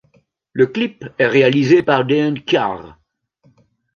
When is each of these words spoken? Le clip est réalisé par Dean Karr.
Le 0.53 0.65
clip 0.65 1.05
est 1.19 1.27
réalisé 1.27 1.83
par 1.83 2.05
Dean 2.05 2.33
Karr. 2.33 2.97